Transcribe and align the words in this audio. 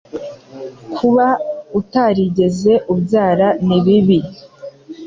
kuba 0.95 1.27
utarigeze 1.79 2.73
ubyara 2.93 3.47
nibibi 3.65 4.19